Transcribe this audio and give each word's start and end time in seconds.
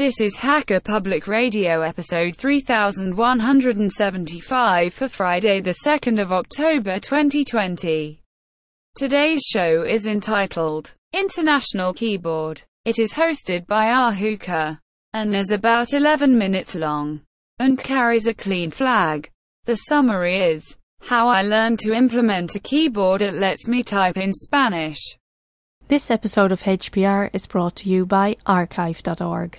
This 0.00 0.20
is 0.22 0.38
Hacker 0.38 0.80
Public 0.80 1.26
Radio 1.26 1.82
episode 1.82 2.34
3175 2.34 4.94
for 4.94 5.08
Friday 5.08 5.60
the 5.60 5.76
2nd 5.84 6.22
of 6.22 6.32
October 6.32 6.98
2020. 6.98 8.22
Today's 8.96 9.42
show 9.42 9.82
is 9.82 10.06
entitled 10.06 10.94
International 11.12 11.92
Keyboard. 11.92 12.62
It 12.86 12.98
is 12.98 13.12
hosted 13.12 13.66
by 13.66 13.88
Ahuka 13.88 14.78
and 15.12 15.36
is 15.36 15.50
about 15.50 15.92
11 15.92 16.38
minutes 16.38 16.74
long 16.74 17.20
and 17.58 17.78
carries 17.78 18.26
a 18.26 18.32
clean 18.32 18.70
flag. 18.70 19.28
The 19.66 19.76
summary 19.76 20.38
is 20.38 20.76
how 21.02 21.28
I 21.28 21.42
learned 21.42 21.78
to 21.80 21.92
implement 21.92 22.54
a 22.54 22.60
keyboard 22.60 23.20
that 23.20 23.34
lets 23.34 23.68
me 23.68 23.82
type 23.82 24.16
in 24.16 24.32
Spanish. 24.32 25.18
This 25.88 26.10
episode 26.10 26.52
of 26.52 26.62
HPR 26.62 27.28
is 27.34 27.46
brought 27.46 27.76
to 27.76 27.90
you 27.90 28.06
by 28.06 28.36
archive.org. 28.46 29.58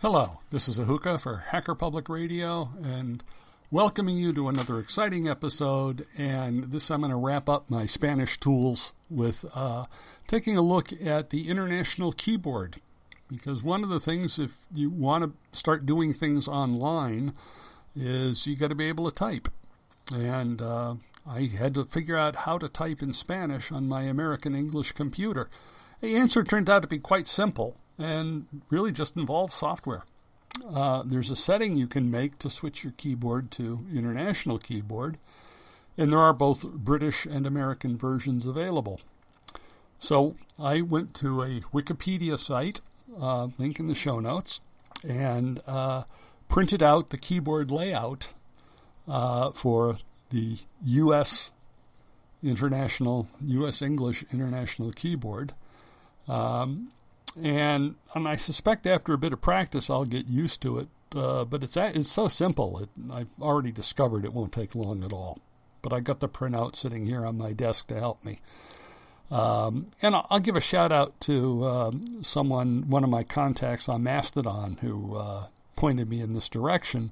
Hello, 0.00 0.38
this 0.50 0.68
is 0.68 0.78
Ahuka 0.78 1.20
for 1.20 1.38
Hacker 1.48 1.74
Public 1.74 2.08
Radio 2.08 2.70
and 2.80 3.24
welcoming 3.68 4.16
you 4.16 4.32
to 4.32 4.46
another 4.46 4.78
exciting 4.78 5.26
episode. 5.26 6.06
And 6.16 6.70
this 6.70 6.88
I'm 6.88 7.00
going 7.00 7.10
to 7.10 7.16
wrap 7.16 7.48
up 7.48 7.68
my 7.68 7.84
Spanish 7.86 8.38
tools 8.38 8.94
with 9.10 9.44
uh, 9.56 9.86
taking 10.28 10.56
a 10.56 10.62
look 10.62 10.92
at 11.04 11.30
the 11.30 11.48
International 11.48 12.12
Keyboard. 12.12 12.76
Because 13.26 13.64
one 13.64 13.82
of 13.82 13.88
the 13.88 13.98
things, 13.98 14.38
if 14.38 14.66
you 14.72 14.88
want 14.88 15.24
to 15.24 15.32
start 15.50 15.84
doing 15.84 16.14
things 16.14 16.46
online, 16.46 17.32
is 17.96 18.46
you 18.46 18.54
got 18.54 18.68
to 18.68 18.76
be 18.76 18.86
able 18.86 19.10
to 19.10 19.12
type. 19.12 19.48
And 20.14 20.62
uh, 20.62 20.94
I 21.26 21.46
had 21.46 21.74
to 21.74 21.84
figure 21.84 22.16
out 22.16 22.36
how 22.36 22.56
to 22.58 22.68
type 22.68 23.02
in 23.02 23.12
Spanish 23.12 23.72
on 23.72 23.88
my 23.88 24.02
American 24.02 24.54
English 24.54 24.92
computer. 24.92 25.48
The 25.98 26.14
answer 26.14 26.44
turned 26.44 26.70
out 26.70 26.82
to 26.82 26.88
be 26.88 27.00
quite 27.00 27.26
simple 27.26 27.76
and 27.98 28.46
really 28.70 28.92
just 28.92 29.16
involves 29.16 29.54
software. 29.54 30.04
Uh, 30.68 31.02
there's 31.04 31.30
a 31.30 31.36
setting 31.36 31.76
you 31.76 31.86
can 31.86 32.10
make 32.10 32.38
to 32.38 32.50
switch 32.50 32.82
your 32.82 32.92
keyboard 32.96 33.50
to 33.52 33.84
international 33.94 34.58
keyboard, 34.58 35.18
and 35.96 36.10
there 36.10 36.18
are 36.18 36.32
both 36.32 36.68
British 36.72 37.26
and 37.26 37.46
American 37.46 37.96
versions 37.96 38.46
available. 38.46 39.00
So 39.98 40.36
I 40.58 40.80
went 40.80 41.14
to 41.14 41.42
a 41.42 41.60
Wikipedia 41.72 42.38
site, 42.38 42.80
uh, 43.20 43.48
link 43.58 43.80
in 43.80 43.88
the 43.88 43.94
show 43.94 44.20
notes, 44.20 44.60
and 45.06 45.60
uh, 45.66 46.04
printed 46.48 46.82
out 46.82 47.10
the 47.10 47.18
keyboard 47.18 47.70
layout 47.70 48.32
uh, 49.08 49.50
for 49.50 49.96
the 50.30 50.58
U.S. 50.84 51.52
International, 52.42 53.28
U.S. 53.44 53.82
English 53.82 54.24
International 54.32 54.92
Keyboard. 54.92 55.52
Um, 56.28 56.90
and, 57.42 57.94
and 58.14 58.28
I 58.28 58.36
suspect 58.36 58.86
after 58.86 59.12
a 59.12 59.18
bit 59.18 59.32
of 59.32 59.40
practice 59.40 59.90
I'll 59.90 60.04
get 60.04 60.28
used 60.28 60.62
to 60.62 60.78
it. 60.78 60.88
Uh, 61.14 61.44
but 61.44 61.64
it's 61.64 61.76
it's 61.76 62.10
so 62.10 62.28
simple. 62.28 62.80
It, 62.80 62.90
I've 63.10 63.30
already 63.40 63.72
discovered 63.72 64.24
it 64.24 64.34
won't 64.34 64.52
take 64.52 64.74
long 64.74 65.02
at 65.02 65.12
all. 65.12 65.38
But 65.80 65.92
I 65.92 66.00
got 66.00 66.20
the 66.20 66.28
printout 66.28 66.76
sitting 66.76 67.06
here 67.06 67.24
on 67.24 67.38
my 67.38 67.52
desk 67.52 67.88
to 67.88 67.98
help 67.98 68.22
me. 68.24 68.40
Um, 69.30 69.86
and 70.02 70.14
I'll, 70.14 70.26
I'll, 70.30 70.40
give 70.40 70.56
a 70.56 70.60
shout 70.60 70.90
out 70.90 71.18
to 71.22 71.64
uh, 71.64 71.90
someone, 72.22 72.88
one 72.88 73.04
of 73.04 73.10
my 73.10 73.22
contacts 73.22 73.88
on 73.88 74.02
Mastodon, 74.02 74.78
who 74.80 75.16
uh, 75.16 75.46
pointed 75.76 76.08
me 76.08 76.20
in 76.20 76.32
this 76.32 76.48
direction 76.48 77.10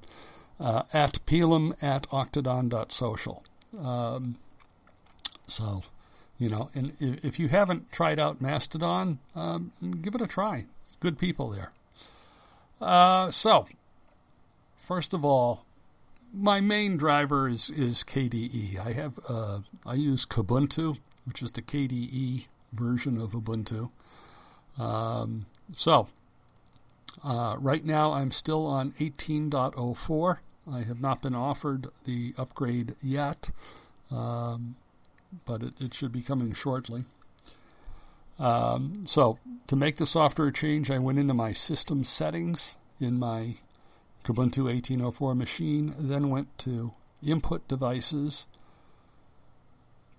uh, 0.59 0.83
at 0.93 1.25
palain 1.25 1.75
at 1.81 2.07
octodon.social. 2.09 3.43
Um, 3.79 4.37
so 5.45 5.83
you 6.39 6.49
know, 6.49 6.69
and 6.75 6.93
if 6.99 7.39
you 7.39 7.47
haven't 7.47 7.91
tried 7.91 8.19
out 8.19 8.41
Mastodon, 8.41 9.19
um, 9.35 9.71
give 10.01 10.15
it 10.15 10.21
a 10.21 10.27
try. 10.27 10.65
Good 10.99 11.17
people 11.17 11.49
there. 11.49 11.71
Uh, 12.79 13.31
so, 13.31 13.67
first 14.77 15.13
of 15.13 15.25
all, 15.25 15.65
my 16.33 16.61
main 16.61 16.97
driver 16.97 17.47
is 17.47 17.69
is 17.71 18.03
KDE. 18.03 18.85
I 18.85 18.91
have 18.91 19.19
uh, 19.27 19.59
I 19.85 19.95
use 19.95 20.25
Kubuntu, 20.25 20.97
which 21.25 21.41
is 21.41 21.51
the 21.51 21.61
KDE 21.61 22.45
version 22.71 23.19
of 23.19 23.31
Ubuntu. 23.31 23.89
Um, 24.77 25.47
so, 25.73 26.07
uh, 27.23 27.55
right 27.59 27.83
now 27.83 28.13
I'm 28.13 28.31
still 28.31 28.65
on 28.67 28.91
18.04. 28.99 30.37
I 30.71 30.81
have 30.81 31.01
not 31.01 31.21
been 31.21 31.35
offered 31.35 31.87
the 32.03 32.33
upgrade 32.37 32.95
yet. 33.01 33.49
Um, 34.11 34.75
but 35.45 35.63
it, 35.63 35.73
it 35.79 35.93
should 35.93 36.11
be 36.11 36.21
coming 36.21 36.53
shortly. 36.53 37.05
Um, 38.39 39.07
so, 39.07 39.39
to 39.67 39.75
make 39.75 39.97
the 39.97 40.05
software 40.05 40.51
change, 40.51 40.91
I 40.91 40.99
went 40.99 41.19
into 41.19 41.33
my 41.33 41.53
system 41.53 42.03
settings 42.03 42.77
in 42.99 43.17
my 43.19 43.55
Ubuntu 44.23 44.65
1804 44.65 45.35
machine, 45.35 45.95
then 45.97 46.29
went 46.29 46.55
to 46.59 46.93
Input 47.25 47.67
Devices, 47.67 48.47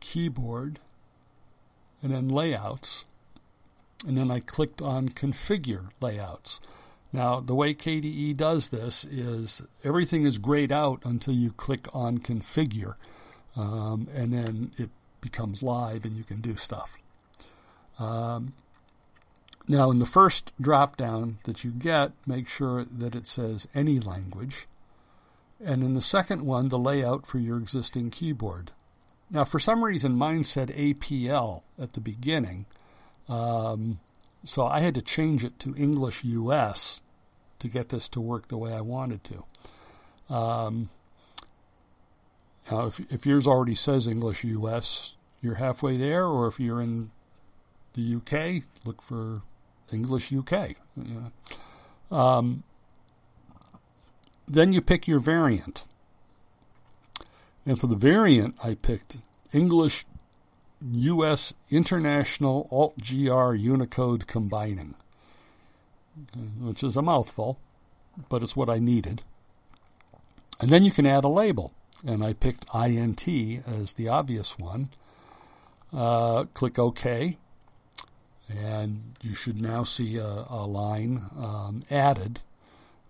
Keyboard, 0.00 0.78
and 2.02 2.12
then 2.12 2.28
Layouts. 2.28 3.04
And 4.06 4.16
then 4.16 4.30
I 4.30 4.40
clicked 4.40 4.80
on 4.80 5.10
Configure 5.10 5.90
Layouts. 6.00 6.60
Now, 7.12 7.40
the 7.40 7.54
way 7.54 7.75
KDE 7.75 8.36
does 8.36 8.70
this 8.70 9.04
is 9.04 9.62
everything 9.82 10.25
is 10.25 10.38
grayed 10.38 10.72
out 10.72 11.04
until 11.04 11.34
you 11.34 11.50
click 11.52 11.86
on 11.94 12.19
Configure. 12.19 12.94
Um, 13.56 14.08
and 14.14 14.32
then 14.32 14.70
it 14.78 14.90
becomes 15.30 15.62
live 15.62 16.04
and 16.04 16.16
you 16.16 16.24
can 16.24 16.40
do 16.40 16.54
stuff. 16.56 16.98
Um, 17.98 18.54
now, 19.66 19.90
in 19.90 19.98
the 19.98 20.06
first 20.06 20.52
drop 20.58 20.96
down 20.96 21.38
that 21.44 21.62
you 21.62 21.70
get, 21.70 22.12
make 22.26 22.48
sure 22.48 22.84
that 22.84 23.14
it 23.14 23.26
says 23.26 23.68
any 23.74 23.98
language. 23.98 24.66
And 25.62 25.82
in 25.82 25.92
the 25.94 26.00
second 26.00 26.42
one, 26.42 26.68
the 26.68 26.78
layout 26.78 27.26
for 27.26 27.38
your 27.38 27.58
existing 27.58 28.10
keyboard. 28.10 28.72
Now, 29.30 29.44
for 29.44 29.58
some 29.58 29.84
reason, 29.84 30.14
mine 30.14 30.44
said 30.44 30.68
APL 30.68 31.62
at 31.78 31.92
the 31.92 32.00
beginning. 32.00 32.64
Um, 33.28 34.00
so 34.42 34.66
I 34.66 34.80
had 34.80 34.94
to 34.94 35.02
change 35.02 35.44
it 35.44 35.58
to 35.60 35.76
English 35.76 36.24
US 36.24 37.02
to 37.58 37.68
get 37.68 37.90
this 37.90 38.08
to 38.10 38.20
work 38.20 38.48
the 38.48 38.56
way 38.56 38.72
I 38.72 38.80
wanted 38.80 39.20
to. 39.24 40.34
Um, 40.34 40.88
now, 42.70 42.86
if, 42.86 43.00
if 43.12 43.26
yours 43.26 43.46
already 43.46 43.74
says 43.74 44.06
English 44.06 44.44
US, 44.44 45.16
you're 45.41 45.56
halfway 45.56 45.97
there, 45.97 46.26
or 46.26 46.49
if 46.49 46.59
you're 46.59 46.81
in 46.81 47.10
the 47.94 48.16
UK, 48.16 48.65
look 48.84 49.03
for 49.03 49.43
English 49.93 50.32
UK. 50.32 50.76
You 50.97 51.31
know. 52.11 52.17
um, 52.17 52.62
then 54.46 54.73
you 54.73 54.81
pick 54.81 55.06
your 55.06 55.20
variant. 55.20 55.87
And 57.67 57.79
for 57.79 57.87
the 57.87 57.96
variant, 57.96 58.56
I 58.64 58.75
picked 58.75 59.19
English 59.52 60.06
US 60.81 61.55
International 61.70 62.69
Alt 62.70 62.94
GR 62.99 63.55
Unicode 63.55 64.26
Combining, 64.26 64.94
which 66.61 66.82
is 66.82 66.96
a 66.96 67.02
mouthful, 67.02 67.58
but 68.29 68.43
it's 68.43 68.56
what 68.56 68.70
I 68.70 68.79
needed. 68.79 69.23
And 70.61 70.70
then 70.70 70.84
you 70.84 70.91
can 70.91 71.06
add 71.06 71.25
a 71.25 71.29
label 71.29 71.73
and 72.06 72.25
I 72.25 72.32
picked 72.32 72.67
INT 72.75 73.26
as 73.67 73.94
the 73.94 74.08
obvious 74.08 74.58
one. 74.58 74.91
Uh, 75.93 76.44
click 76.52 76.79
OK, 76.79 77.38
and 78.49 79.00
you 79.23 79.35
should 79.35 79.61
now 79.61 79.82
see 79.82 80.19
a, 80.19 80.44
a 80.50 80.67
line 80.67 81.26
um, 81.38 81.82
added 81.90 82.40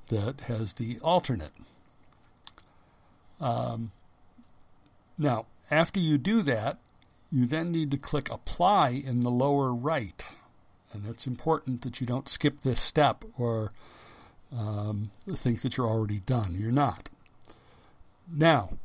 that 0.08 0.42
has 0.42 0.74
the 0.74 0.98
alternate. 1.00 1.52
Um, 3.40 3.90
now, 5.16 5.46
after 5.70 6.00
you 6.00 6.18
do 6.18 6.42
that, 6.42 6.78
you 7.30 7.46
then 7.46 7.70
need 7.72 7.90
to 7.90 7.98
click 7.98 8.30
Apply 8.30 8.90
in 8.90 9.20
the 9.20 9.30
lower 9.30 9.74
right. 9.74 10.34
And 10.92 11.06
it's 11.06 11.26
important 11.26 11.82
that 11.82 12.00
you 12.00 12.06
don't 12.06 12.28
skip 12.28 12.60
this 12.60 12.80
step 12.80 13.24
or 13.36 13.70
um, 14.56 15.10
think 15.34 15.60
that 15.60 15.76
you're 15.76 15.86
already 15.86 16.20
done. 16.20 16.56
You're 16.58 16.72
not. 16.72 17.10
Now, 18.30 18.78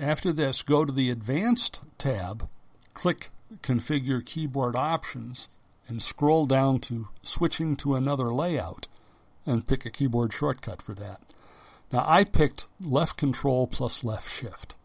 after 0.00 0.32
this, 0.32 0.62
go 0.62 0.84
to 0.84 0.92
the 0.92 1.10
Advanced 1.10 1.80
tab, 1.98 2.48
click 2.94 3.30
Configure 3.62 4.24
Keyboard 4.24 4.76
Options, 4.76 5.48
and 5.88 6.00
scroll 6.00 6.46
down 6.46 6.78
to 6.80 7.08
Switching 7.22 7.76
to 7.76 7.94
another 7.94 8.32
layout 8.32 8.88
and 9.44 9.66
pick 9.66 9.84
a 9.84 9.90
keyboard 9.90 10.32
shortcut 10.32 10.80
for 10.80 10.94
that. 10.94 11.20
Now, 11.92 12.04
I 12.06 12.24
picked 12.24 12.68
left 12.80 13.16
control 13.16 13.66
plus 13.66 14.02
left 14.02 14.30
shift. 14.30 14.76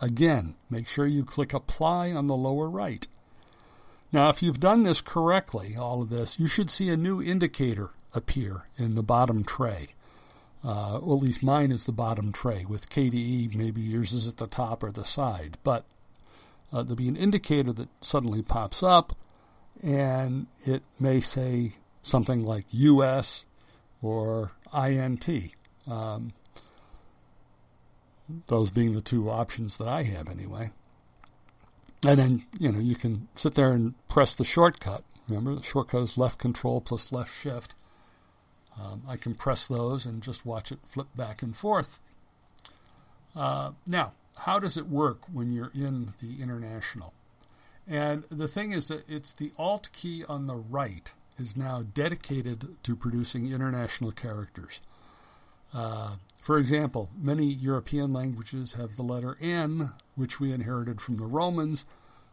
Again, 0.00 0.54
make 0.70 0.86
sure 0.86 1.06
you 1.06 1.24
click 1.24 1.52
Apply 1.52 2.12
on 2.12 2.26
the 2.26 2.36
lower 2.36 2.68
right. 2.68 3.08
Now, 4.12 4.28
if 4.28 4.42
you've 4.42 4.60
done 4.60 4.84
this 4.84 5.00
correctly, 5.00 5.74
all 5.76 6.02
of 6.02 6.10
this, 6.10 6.38
you 6.38 6.46
should 6.46 6.70
see 6.70 6.88
a 6.88 6.96
new 6.96 7.20
indicator 7.20 7.90
appear 8.14 8.64
in 8.76 8.94
the 8.94 9.02
bottom 9.02 9.42
tray. 9.42 9.88
Uh, 10.62 10.98
well, 11.02 11.16
at 11.16 11.22
least 11.22 11.42
mine 11.42 11.72
is 11.72 11.84
the 11.84 11.92
bottom 11.92 12.32
tray. 12.32 12.64
With 12.64 12.90
KDE, 12.90 13.54
maybe 13.54 13.80
yours 13.80 14.12
is 14.12 14.28
at 14.28 14.36
the 14.36 14.46
top 14.46 14.82
or 14.82 14.92
the 14.92 15.04
side. 15.04 15.58
But 15.64 15.84
uh, 16.72 16.82
there'll 16.82 16.96
be 16.96 17.08
an 17.08 17.16
indicator 17.16 17.72
that 17.72 17.88
suddenly 18.00 18.42
pops 18.42 18.82
up, 18.82 19.16
and 19.82 20.46
it 20.64 20.82
may 20.98 21.20
say 21.20 21.72
something 22.02 22.44
like 22.44 22.66
US 22.70 23.46
or 24.02 24.52
INT. 24.74 25.28
Um, 25.86 26.32
those 28.46 28.70
being 28.70 28.92
the 28.92 29.00
two 29.00 29.30
options 29.30 29.78
that 29.78 29.88
I 29.88 30.02
have 30.02 30.28
anyway. 30.28 30.70
And 32.06 32.18
then, 32.18 32.44
you 32.58 32.70
know, 32.70 32.78
you 32.78 32.94
can 32.94 33.28
sit 33.34 33.54
there 33.54 33.72
and 33.72 33.94
press 34.06 34.34
the 34.34 34.44
shortcut. 34.44 35.02
Remember, 35.26 35.54
the 35.54 35.62
shortcut 35.62 36.02
is 36.02 36.18
left 36.18 36.38
control 36.38 36.80
plus 36.80 37.10
left 37.10 37.34
shift. 37.34 37.74
Um, 38.80 39.02
I 39.08 39.16
can 39.16 39.34
press 39.34 39.66
those 39.66 40.06
and 40.06 40.22
just 40.22 40.46
watch 40.46 40.70
it 40.70 40.78
flip 40.86 41.08
back 41.16 41.42
and 41.42 41.56
forth. 41.56 42.00
Uh, 43.34 43.72
now, 43.86 44.12
how 44.40 44.58
does 44.58 44.76
it 44.76 44.86
work 44.86 45.22
when 45.32 45.52
you're 45.52 45.72
in 45.74 46.14
the 46.20 46.42
international? 46.42 47.12
And 47.86 48.24
the 48.30 48.48
thing 48.48 48.72
is 48.72 48.88
that 48.88 49.08
it's 49.08 49.32
the 49.32 49.52
Alt 49.58 49.90
key 49.92 50.24
on 50.28 50.46
the 50.46 50.54
right 50.54 51.12
is 51.38 51.56
now 51.56 51.82
dedicated 51.94 52.76
to 52.82 52.96
producing 52.96 53.50
international 53.50 54.12
characters. 54.12 54.80
Uh, 55.72 56.16
for 56.40 56.58
example, 56.58 57.10
many 57.16 57.44
European 57.44 58.12
languages 58.12 58.74
have 58.74 58.96
the 58.96 59.02
letter 59.02 59.36
N, 59.40 59.92
which 60.16 60.40
we 60.40 60.52
inherited 60.52 61.00
from 61.00 61.16
the 61.16 61.26
Romans, 61.26 61.84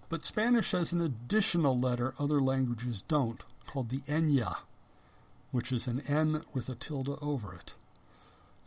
but 0.10 0.26
Spanish 0.26 0.72
has 0.72 0.94
an 0.94 1.02
additional 1.02 1.78
letter 1.78 2.14
other 2.20 2.42
languages 2.42 3.02
don't, 3.02 3.44
called 3.66 3.90
the 3.90 4.00
Enya, 4.08 4.58
which 5.52 5.72
is 5.72 5.88
an 5.88 6.02
N 6.08 6.44
with 6.54 6.70
a 6.70 6.76
tilde 6.76 7.18
over 7.22 7.54
it. 7.54 7.76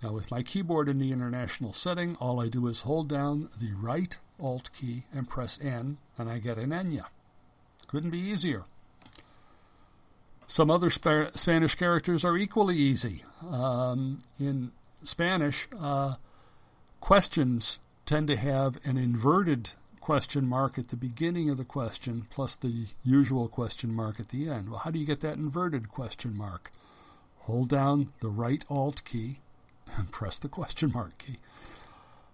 Now, 0.02 0.12
with 0.12 0.30
my 0.30 0.42
keyboard 0.42 0.88
in 0.88 0.98
the 0.98 1.12
international 1.12 1.72
setting, 1.72 2.16
all 2.16 2.40
I 2.40 2.48
do 2.48 2.68
is 2.68 2.82
hold 2.82 3.08
down 3.08 3.48
the 3.58 3.72
right 3.76 4.16
Alt 4.40 4.70
key 4.72 5.02
and 5.12 5.28
press 5.28 5.58
N, 5.60 5.98
and 6.16 6.30
I 6.30 6.38
get 6.38 6.58
an 6.58 6.70
Enya. 6.70 7.06
Couldn't 7.88 8.10
be 8.10 8.20
easier. 8.20 8.64
Some 10.46 10.70
other 10.70 10.88
Sp- 10.88 11.34
Spanish 11.34 11.74
characters 11.74 12.24
are 12.24 12.36
equally 12.36 12.76
easy. 12.76 13.24
Um, 13.50 14.18
in 14.38 14.70
Spanish, 15.02 15.68
uh, 15.78 16.14
questions 17.00 17.80
tend 18.06 18.28
to 18.28 18.36
have 18.36 18.78
an 18.84 18.96
inverted 18.96 19.70
question 20.00 20.46
mark 20.46 20.78
at 20.78 20.88
the 20.88 20.96
beginning 20.96 21.50
of 21.50 21.58
the 21.58 21.64
question 21.64 22.26
plus 22.30 22.56
the 22.56 22.86
usual 23.04 23.48
question 23.48 23.92
mark 23.92 24.18
at 24.18 24.28
the 24.30 24.48
end. 24.48 24.70
Well, 24.70 24.80
how 24.80 24.90
do 24.90 24.98
you 24.98 25.04
get 25.04 25.20
that 25.20 25.36
inverted 25.36 25.88
question 25.88 26.34
mark? 26.34 26.70
Hold 27.40 27.68
down 27.68 28.12
the 28.20 28.30
right 28.30 28.64
Alt 28.70 29.04
key 29.04 29.40
and 29.96 30.10
press 30.10 30.38
the 30.38 30.48
question 30.48 30.92
mark 30.92 31.18
key. 31.18 31.36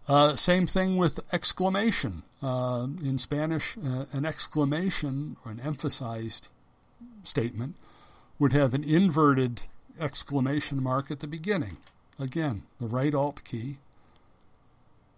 Uh, 0.06 0.36
same 0.36 0.66
thing 0.66 0.96
with 0.96 1.20
exclamation. 1.32 2.22
Uh, 2.42 2.86
in 3.02 3.16
Spanish, 3.16 3.76
uh, 3.78 4.04
an 4.12 4.26
exclamation 4.26 5.36
or 5.44 5.52
an 5.52 5.60
emphasized 5.60 6.48
statement 7.22 7.76
would 8.38 8.52
have 8.52 8.74
an 8.74 8.84
inverted 8.84 9.62
exclamation 9.98 10.82
mark 10.82 11.10
at 11.10 11.20
the 11.20 11.26
beginning. 11.26 11.78
Again, 12.18 12.64
the 12.78 12.86
right 12.86 13.14
Alt 13.14 13.42
key 13.44 13.78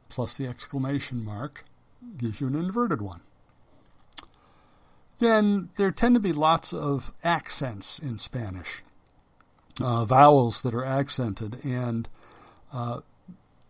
plus 0.09 0.37
the 0.37 0.47
exclamation 0.47 1.25
mark 1.25 1.65
gives 2.17 2.41
you 2.41 2.47
an 2.47 2.55
inverted 2.55 3.03
one. 3.03 3.21
Then 5.19 5.71
there 5.77 5.91
tend 5.91 6.15
to 6.15 6.21
be 6.21 6.33
lots 6.33 6.73
of 6.73 7.13
accents 7.25 7.99
in 7.99 8.19
Spanish, 8.19 8.83
uh, 9.83 10.05
vowels 10.05 10.63
that 10.63 10.75
are 10.75 10.85
accented, 10.85 11.65
and 11.65 12.09
uh, 12.73 13.01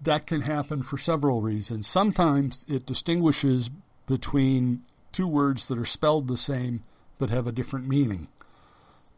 that 0.00 0.26
can 0.26 0.42
happen 0.42 0.82
for 0.82 0.98
several 0.98 1.40
reasons. 1.40 1.86
Sometimes 1.86 2.64
it 2.68 2.86
distinguishes 2.86 3.70
between 4.06 4.82
two 5.12 5.28
words 5.28 5.66
that 5.66 5.78
are 5.78 5.84
spelled 5.84 6.28
the 6.28 6.36
same 6.36 6.82
but 7.18 7.30
have 7.30 7.46
a 7.46 7.52
different 7.52 7.88
meaning 7.88 8.28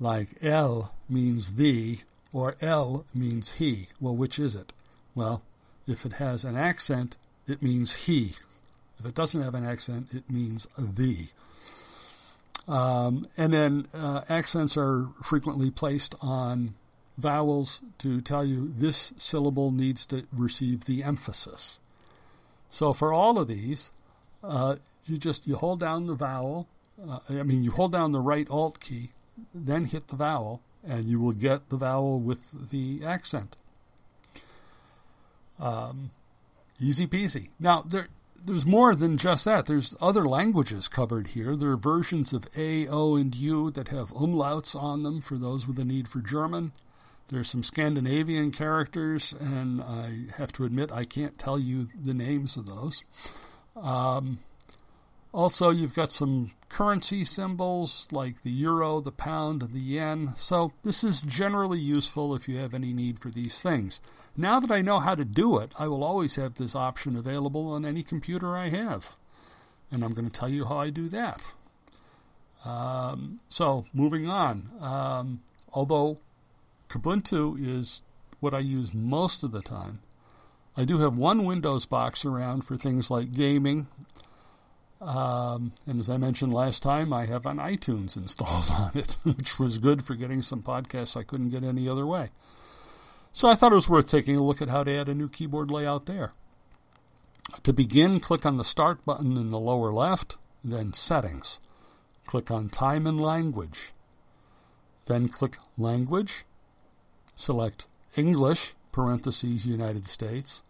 like 0.00 0.28
el 0.42 0.94
means 1.08 1.54
the 1.54 2.00
or 2.32 2.54
el 2.60 3.04
means 3.14 3.52
he. 3.52 3.88
Well, 4.00 4.16
which 4.16 4.38
is 4.38 4.54
it? 4.54 4.72
Well, 5.14 5.42
if 5.86 6.04
it 6.04 6.14
has 6.14 6.44
an 6.44 6.56
accent, 6.56 7.16
it 7.46 7.62
means 7.62 8.06
he. 8.06 8.34
If 8.98 9.06
it 9.06 9.14
doesn't 9.14 9.42
have 9.42 9.54
an 9.54 9.64
accent, 9.64 10.08
it 10.12 10.30
means 10.30 10.66
the. 10.76 11.28
Um, 12.66 13.24
and 13.36 13.52
then 13.52 13.86
uh, 13.94 14.22
accents 14.28 14.76
are 14.76 15.08
frequently 15.22 15.70
placed 15.70 16.14
on 16.20 16.74
vowels 17.18 17.82
to 17.98 18.20
tell 18.20 18.44
you 18.44 18.72
this 18.74 19.12
syllable 19.18 19.70
needs 19.70 20.06
to 20.06 20.24
receive 20.34 20.86
the 20.86 21.02
emphasis. 21.02 21.80
So 22.70 22.92
for 22.92 23.12
all 23.12 23.38
of 23.38 23.48
these, 23.48 23.92
uh, 24.42 24.76
you 25.04 25.18
just 25.18 25.46
you 25.46 25.56
hold 25.56 25.80
down 25.80 26.06
the 26.06 26.14
vowel. 26.14 26.68
Uh, 26.98 27.18
I 27.28 27.42
mean, 27.42 27.62
you 27.62 27.70
hold 27.70 27.92
down 27.92 28.12
the 28.12 28.20
right 28.20 28.48
Alt 28.50 28.80
key 28.80 29.10
then 29.54 29.86
hit 29.86 30.08
the 30.08 30.16
vowel, 30.16 30.60
and 30.86 31.08
you 31.08 31.20
will 31.20 31.32
get 31.32 31.68
the 31.68 31.76
vowel 31.76 32.18
with 32.18 32.70
the 32.70 33.04
accent. 33.04 33.56
Um, 35.58 36.10
easy 36.80 37.06
peasy. 37.06 37.48
Now, 37.58 37.82
there, 37.82 38.08
there's 38.44 38.66
more 38.66 38.94
than 38.94 39.18
just 39.18 39.44
that. 39.44 39.66
There's 39.66 39.96
other 40.00 40.26
languages 40.26 40.88
covered 40.88 41.28
here. 41.28 41.56
There 41.56 41.70
are 41.70 41.76
versions 41.76 42.32
of 42.32 42.46
A, 42.56 42.86
O, 42.88 43.16
and 43.16 43.34
U 43.34 43.70
that 43.72 43.88
have 43.88 44.10
umlauts 44.10 44.80
on 44.80 45.02
them 45.02 45.20
for 45.20 45.36
those 45.36 45.66
with 45.66 45.78
a 45.78 45.84
need 45.84 46.08
for 46.08 46.20
German. 46.20 46.72
There's 47.28 47.50
some 47.50 47.62
Scandinavian 47.62 48.52
characters, 48.52 49.34
and 49.38 49.82
I 49.82 50.26
have 50.36 50.50
to 50.54 50.64
admit 50.64 50.90
I 50.90 51.04
can't 51.04 51.36
tell 51.36 51.58
you 51.58 51.88
the 51.94 52.14
names 52.14 52.56
of 52.56 52.66
those. 52.66 53.04
Um, 53.76 54.38
also, 55.32 55.68
you've 55.68 55.94
got 55.94 56.10
some 56.10 56.52
currency 56.70 57.26
symbols 57.26 58.08
like 58.12 58.42
the 58.42 58.50
euro, 58.50 59.00
the 59.00 59.12
pound, 59.12 59.62
and 59.62 59.74
the 59.74 59.80
yen. 59.80 60.32
So, 60.36 60.72
this 60.84 61.04
is 61.04 61.20
generally 61.20 61.78
useful 61.78 62.34
if 62.34 62.48
you 62.48 62.56
have 62.58 62.72
any 62.72 62.94
need 62.94 63.18
for 63.18 63.28
these 63.28 63.60
things. 63.60 64.00
Now 64.34 64.58
that 64.58 64.70
I 64.70 64.80
know 64.80 65.00
how 65.00 65.14
to 65.14 65.24
do 65.26 65.58
it, 65.58 65.74
I 65.78 65.86
will 65.86 66.02
always 66.02 66.36
have 66.36 66.54
this 66.54 66.74
option 66.74 67.14
available 67.14 67.72
on 67.72 67.84
any 67.84 68.02
computer 68.02 68.56
I 68.56 68.70
have. 68.70 69.12
And 69.92 70.02
I'm 70.02 70.12
going 70.12 70.28
to 70.28 70.40
tell 70.40 70.48
you 70.48 70.64
how 70.64 70.78
I 70.78 70.88
do 70.88 71.08
that. 71.10 71.44
Um, 72.64 73.40
so, 73.48 73.84
moving 73.92 74.28
on. 74.28 74.70
Um, 74.80 75.40
although 75.72 76.18
Kubuntu 76.88 77.56
is 77.60 78.02
what 78.40 78.54
I 78.54 78.60
use 78.60 78.94
most 78.94 79.42
of 79.42 79.52
the 79.52 79.62
time, 79.62 80.00
I 80.76 80.84
do 80.84 80.98
have 80.98 81.18
one 81.18 81.44
Windows 81.44 81.86
box 81.86 82.24
around 82.24 82.62
for 82.62 82.76
things 82.76 83.10
like 83.10 83.32
gaming 83.32 83.88
um, 85.00 85.72
and 85.86 86.00
as 86.00 86.10
I 86.10 86.16
mentioned 86.16 86.52
last 86.52 86.82
time, 86.82 87.12
I 87.12 87.26
have 87.26 87.46
an 87.46 87.58
iTunes 87.58 88.16
installed 88.16 88.70
on 88.72 88.90
it, 88.94 89.16
which 89.22 89.58
was 89.58 89.78
good 89.78 90.02
for 90.04 90.14
getting 90.14 90.42
some 90.42 90.62
podcasts 90.62 91.16
I 91.16 91.22
couldn't 91.22 91.50
get 91.50 91.62
any 91.62 91.88
other 91.88 92.06
way. 92.06 92.26
So 93.32 93.48
I 93.48 93.54
thought 93.54 93.72
it 93.72 93.76
was 93.76 93.88
worth 93.88 94.08
taking 94.08 94.36
a 94.36 94.42
look 94.42 94.60
at 94.60 94.68
how 94.68 94.82
to 94.82 94.92
add 94.92 95.08
a 95.08 95.14
new 95.14 95.28
keyboard 95.28 95.70
layout 95.70 96.06
there. 96.06 96.32
To 97.62 97.72
begin, 97.72 98.20
click 98.20 98.44
on 98.44 98.56
the 98.56 98.64
Start 98.64 99.04
button 99.04 99.36
in 99.36 99.50
the 99.50 99.60
lower 99.60 99.92
left, 99.92 100.36
then 100.64 100.92
Settings. 100.92 101.60
Click 102.26 102.50
on 102.50 102.68
Time 102.68 103.06
and 103.06 103.20
Language. 103.20 103.92
Then 105.06 105.28
click 105.28 105.56
Language, 105.78 106.44
select 107.38 107.86
English, 108.16 108.74
parentheses 108.90 109.66
United 109.66 110.06
States, 110.08 110.64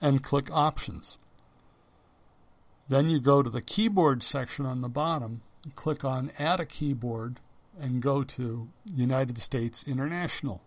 and 0.00 0.22
click 0.22 0.50
Options. 0.50 1.18
Then 2.88 3.08
you 3.08 3.20
go 3.20 3.42
to 3.42 3.50
the 3.50 3.60
keyboard 3.60 4.22
section 4.22 4.66
on 4.66 4.80
the 4.80 4.88
bottom, 4.88 5.42
click 5.74 6.04
on 6.04 6.32
Add 6.38 6.58
a 6.58 6.66
Keyboard, 6.66 7.38
and 7.80 8.02
go 8.02 8.24
to 8.24 8.68
United 8.92 9.38
States 9.38 9.86
International. 9.86 10.62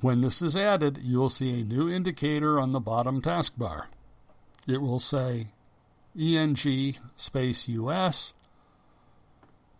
When 0.00 0.20
this 0.20 0.40
is 0.40 0.56
added, 0.56 1.00
you 1.02 1.18
will 1.18 1.28
see 1.28 1.60
a 1.60 1.64
new 1.64 1.90
indicator 1.90 2.60
on 2.60 2.72
the 2.72 2.80
bottom 2.80 3.20
taskbar. 3.20 3.86
It 4.68 4.80
will 4.80 5.00
say 5.00 5.48
ENG 6.16 6.94
space 7.16 7.68
US 7.68 8.34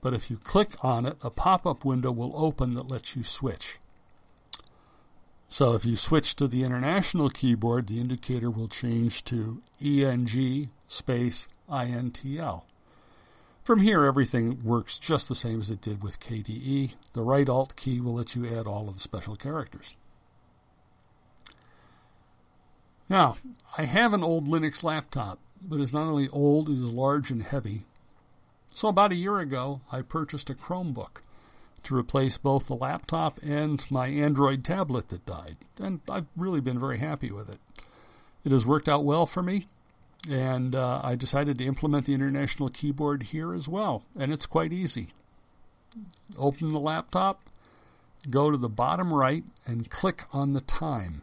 but 0.04 0.12
if 0.12 0.30
you 0.30 0.36
click 0.36 0.72
on 0.84 1.06
it, 1.06 1.16
a 1.22 1.30
pop 1.30 1.64
up 1.64 1.82
window 1.82 2.12
will 2.12 2.32
open 2.36 2.72
that 2.72 2.90
lets 2.90 3.16
you 3.16 3.24
switch. 3.24 3.78
So 5.54 5.76
if 5.76 5.84
you 5.84 5.94
switch 5.94 6.34
to 6.34 6.48
the 6.48 6.64
international 6.64 7.30
keyboard, 7.30 7.86
the 7.86 8.00
indicator 8.00 8.50
will 8.50 8.66
change 8.66 9.22
to 9.26 9.62
ENG 9.80 10.70
space 10.88 11.48
INTL. 11.70 12.64
From 13.62 13.78
here, 13.78 14.04
everything 14.04 14.64
works 14.64 14.98
just 14.98 15.28
the 15.28 15.36
same 15.36 15.60
as 15.60 15.70
it 15.70 15.80
did 15.80 16.02
with 16.02 16.18
KDE. 16.18 16.94
The 17.12 17.22
right 17.22 17.48
Alt 17.48 17.76
key 17.76 18.00
will 18.00 18.14
let 18.14 18.34
you 18.34 18.48
add 18.48 18.66
all 18.66 18.88
of 18.88 18.94
the 18.94 19.00
special 19.00 19.36
characters. 19.36 19.94
Now, 23.08 23.36
I 23.78 23.84
have 23.84 24.12
an 24.12 24.24
old 24.24 24.48
Linux 24.48 24.82
laptop, 24.82 25.38
but 25.62 25.78
it's 25.78 25.92
not 25.92 26.08
only 26.08 26.28
old, 26.30 26.68
it 26.68 26.72
is 26.72 26.92
large 26.92 27.30
and 27.30 27.44
heavy. 27.44 27.84
So, 28.72 28.88
about 28.88 29.12
a 29.12 29.14
year 29.14 29.38
ago, 29.38 29.82
I 29.92 30.02
purchased 30.02 30.50
a 30.50 30.54
Chromebook 30.54 31.22
to 31.84 31.96
replace 31.96 32.38
both 32.38 32.66
the 32.66 32.74
laptop 32.74 33.38
and 33.42 33.84
my 33.90 34.08
Android 34.08 34.64
tablet 34.64 35.08
that 35.08 35.26
died, 35.26 35.56
and 35.80 36.00
I've 36.08 36.26
really 36.36 36.60
been 36.60 36.78
very 36.78 36.98
happy 36.98 37.30
with 37.30 37.48
it. 37.48 37.58
It 38.44 38.52
has 38.52 38.66
worked 38.66 38.88
out 38.88 39.04
well 39.04 39.26
for 39.26 39.42
me, 39.42 39.66
and 40.30 40.74
uh, 40.74 41.00
I 41.02 41.14
decided 41.14 41.58
to 41.58 41.64
implement 41.64 42.06
the 42.06 42.14
international 42.14 42.68
keyboard 42.68 43.24
here 43.24 43.54
as 43.54 43.68
well, 43.68 44.04
and 44.18 44.32
it's 44.32 44.46
quite 44.46 44.72
easy. 44.72 45.08
Open 46.38 46.68
the 46.68 46.80
laptop, 46.80 47.40
go 48.28 48.50
to 48.50 48.56
the 48.56 48.68
bottom 48.68 49.12
right, 49.12 49.44
and 49.66 49.90
click 49.90 50.24
on 50.32 50.52
the 50.52 50.60
time. 50.60 51.22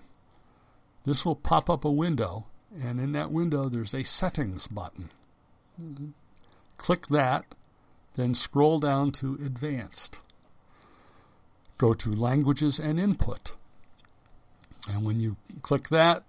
This 1.04 1.26
will 1.26 1.36
pop 1.36 1.70
up 1.70 1.84
a 1.84 1.92
window, 1.92 2.46
and 2.82 3.00
in 3.00 3.12
that 3.14 3.32
window 3.32 3.70
there's 3.70 3.94
a 3.94 4.04
settings 4.04 4.68
button. 4.68 5.10
Click 6.78 7.08
that, 7.08 7.46
then 8.16 8.34
scroll 8.34 8.80
down 8.80 9.12
to 9.14 9.36
advanced. 9.36 10.24
Go 11.82 11.96
to 11.96 12.14
languages 12.14 12.78
and 12.78 13.00
input. 13.00 13.56
And 14.88 15.04
when 15.04 15.20
you 15.20 15.38
click 15.64 15.90
that, 15.90 16.22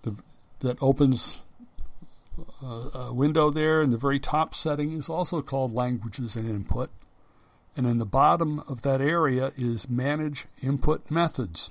the, 0.00 0.16
that 0.60 0.82
opens 0.82 1.44
a, 2.62 2.98
a 2.98 3.12
window 3.12 3.50
there, 3.50 3.82
and 3.82 3.92
the 3.92 3.98
very 3.98 4.18
top 4.18 4.54
setting 4.54 4.92
is 4.92 5.10
also 5.10 5.42
called 5.42 5.74
languages 5.74 6.34
and 6.34 6.48
input. 6.48 6.88
And 7.76 7.86
in 7.86 7.98
the 7.98 8.06
bottom 8.06 8.60
of 8.60 8.80
that 8.80 9.02
area 9.02 9.52
is 9.54 9.90
manage 9.90 10.46
input 10.62 11.10
methods. 11.10 11.70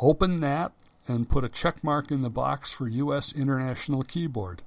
Open 0.00 0.40
that 0.40 0.72
and 1.06 1.28
put 1.28 1.44
a 1.44 1.48
check 1.48 1.84
mark 1.84 2.10
in 2.10 2.22
the 2.22 2.30
box 2.30 2.72
for 2.72 2.88
U.S. 2.88 3.32
International 3.32 4.02
Keyboard. 4.02 4.64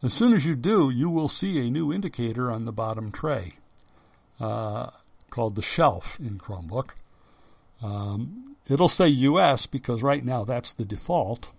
As 0.00 0.14
soon 0.14 0.32
as 0.32 0.46
you 0.46 0.54
do, 0.54 0.90
you 0.90 1.10
will 1.10 1.28
see 1.28 1.66
a 1.66 1.72
new 1.72 1.92
indicator 1.92 2.52
on 2.52 2.66
the 2.66 2.72
bottom 2.72 3.10
tray 3.10 3.54
uh, 4.38 4.90
called 5.34 5.56
the 5.56 5.62
shelf 5.62 6.16
in 6.20 6.38
Chromebook. 6.38 6.90
Um, 7.82 8.56
it'll 8.70 8.88
say 8.88 9.08
US 9.08 9.66
because 9.66 10.00
right 10.00 10.24
now 10.24 10.44
that's 10.44 10.72
the 10.72 10.84
default. 10.84 11.52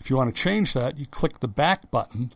If 0.00 0.10
you 0.10 0.16
want 0.16 0.34
to 0.34 0.42
change 0.42 0.74
that, 0.74 0.98
you 0.98 1.06
click 1.06 1.38
the 1.38 1.46
back 1.46 1.92
button 1.92 2.32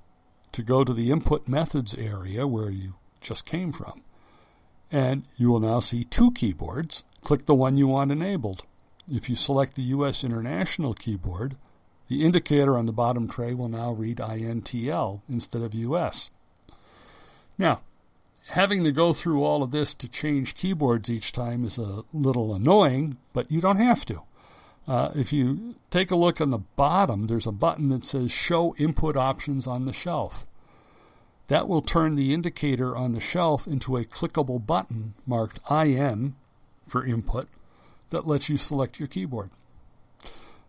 to 0.53 0.63
go 0.63 0.85
to 0.85 0.95
the 0.95 1.11
input 1.11 1.49
methods 1.49 1.97
area 1.97 2.47
where 2.47 2.71
you 2.71 2.95
just 3.21 3.45
came 3.45 3.73
from. 3.73 4.03
And 4.93 5.25
you 5.37 5.51
will 5.51 5.59
now 5.59 5.81
see 5.81 6.05
two 6.05 6.31
keyboards. 6.31 7.05
Click 7.23 7.47
the 7.47 7.55
one 7.55 7.77
you 7.77 7.89
want 7.89 8.13
enabled. 8.13 8.67
If 9.11 9.29
you 9.29 9.35
select 9.35 9.75
the 9.75 9.83
US 9.97 10.23
International 10.23 10.95
keyboard, 10.95 11.57
the 12.07 12.25
indicator 12.25 12.79
on 12.79 12.87
the 12.87 12.93
bottom 12.93 13.27
tray 13.27 13.53
will 13.53 13.69
now 13.69 13.91
read 13.91 14.19
INTL 14.19 15.23
instead 15.29 15.63
of 15.63 15.75
US. 15.75 16.31
Now, 17.59 17.81
having 18.57 18.85
to 18.85 18.91
go 18.91 19.13
through 19.13 19.45
all 19.45 19.63
of 19.63 19.71
this 19.71 19.95
to 19.95 20.09
change 20.09 20.55
keyboards 20.55 21.11
each 21.11 21.31
time 21.31 21.63
is 21.63 21.77
a 21.77 22.05
little 22.15 22.55
annoying, 22.55 23.19
but 23.35 23.53
you 23.53 23.61
don't 23.61 23.77
have 23.77 24.07
to. 24.07 24.23
Uh, 24.89 25.11
if 25.15 25.31
you 25.31 25.75
take 25.91 26.11
a 26.11 26.17
look 26.17 26.41
on 26.41 26.49
the 26.49 26.65
bottom, 26.75 27.27
there's 27.27 27.47
a 27.47 27.53
button 27.53 27.91
that 27.91 28.03
says 28.03 28.33
Show 28.33 28.75
Input 28.79 29.15
Options 29.15 29.67
on 29.67 29.85
the 29.85 29.93
shelf. 29.93 30.47
That 31.49 31.69
will 31.69 31.83
turn 31.83 32.17
the 32.17 32.33
indicator 32.33 32.97
on 32.97 33.13
the 33.13 33.21
shelf 33.21 33.67
into 33.67 33.99
a 33.99 34.07
clickable 34.07 34.65
button 34.65 35.13
marked 35.27 35.61
IN 35.71 36.35
for 36.87 37.05
input 37.05 37.49
that 38.09 38.27
lets 38.27 38.49
you 38.49 38.57
select 38.57 38.99
your 38.99 39.07
keyboard. 39.07 39.51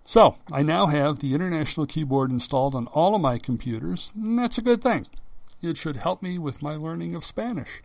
So, 0.04 0.36
I 0.52 0.62
now 0.62 0.88
have 0.88 1.20
the 1.20 1.34
International 1.34 1.86
Keyboard 1.86 2.32
installed 2.32 2.76
on 2.76 2.88
all 2.88 3.16
of 3.16 3.22
my 3.22 3.38
computers, 3.38 4.12
and 4.14 4.38
that's 4.38 4.58
a 4.58 4.62
good 4.62 4.82
thing. 4.82 5.08
It 5.62 5.78
should 5.78 5.98
help 5.98 6.22
me 6.22 6.38
with 6.38 6.62
my 6.62 6.76
learning 6.76 7.16
of 7.16 7.26
Spanish. 7.26 7.82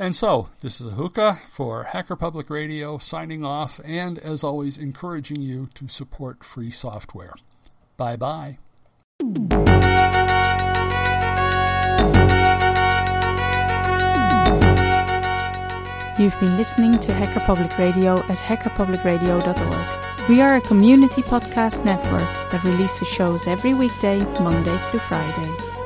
And 0.00 0.14
so, 0.14 0.50
this 0.60 0.80
is 0.80 0.88
Ahuka 0.88 1.40
for 1.48 1.84
Hacker 1.84 2.14
Public 2.14 2.50
Radio 2.50 2.98
signing 2.98 3.44
off, 3.44 3.80
and 3.84 4.18
as 4.18 4.44
always, 4.44 4.78
encouraging 4.78 5.40
you 5.40 5.68
to 5.74 5.88
support 5.88 6.44
free 6.44 6.70
software. 6.70 7.34
Bye 7.96 8.16
bye. 8.16 8.58
You've 16.18 16.38
been 16.40 16.56
listening 16.56 16.98
to 17.00 17.12
Hacker 17.14 17.40
Public 17.40 17.76
Radio 17.78 18.14
at 18.24 18.38
hackerpublicradio.org. 18.38 20.28
We 20.28 20.40
are 20.40 20.56
a 20.56 20.60
community 20.60 21.22
podcast 21.22 21.84
network 21.84 22.50
that 22.50 22.62
releases 22.62 23.08
shows 23.08 23.46
every 23.46 23.72
weekday, 23.72 24.18
Monday 24.40 24.76
through 24.90 25.00
Friday. 25.00 25.77